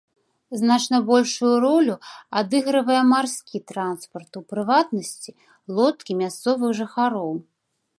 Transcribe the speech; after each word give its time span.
Значна 0.59 0.97
большую 1.09 1.51
ролю 1.65 1.95
адыгрывае 2.41 2.97
марскі 3.11 3.57
транспарт, 3.75 4.31
у 4.43 4.47
прыватнасці 4.55 5.31
лодкі 5.79 6.11
мясцовых 6.25 6.69
жыхароў. 6.83 7.33